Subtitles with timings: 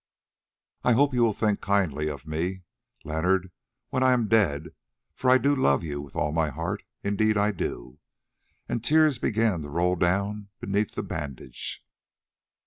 [0.83, 2.63] I hope you will think kindly of me,
[3.03, 3.51] Leonard,
[3.89, 4.69] when I am dead,
[5.13, 7.99] for I do love you with all my heart, indeed I do."
[8.67, 11.83] And tears began to roll down beneath the bandage.